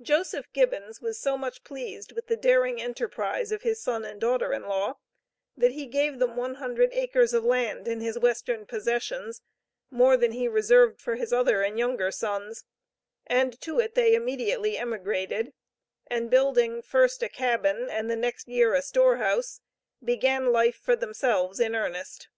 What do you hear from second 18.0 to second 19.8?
the next year a store house,